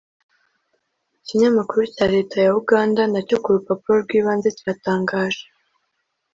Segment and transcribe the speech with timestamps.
[1.17, 5.43] ikinyamakuru cya leta ya uganda,, na cyo ku rupapuro rw'ibanze cyatangaje